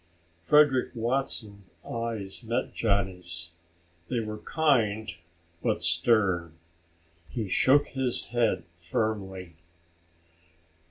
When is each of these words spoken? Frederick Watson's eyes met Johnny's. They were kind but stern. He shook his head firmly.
Frederick 0.41 0.89
Watson's 0.95 1.69
eyes 1.87 2.41
met 2.41 2.73
Johnny's. 2.73 3.51
They 4.09 4.19
were 4.19 4.39
kind 4.39 5.11
but 5.61 5.83
stern. 5.83 6.57
He 7.29 7.47
shook 7.47 7.85
his 7.89 8.25
head 8.33 8.63
firmly. 8.79 9.53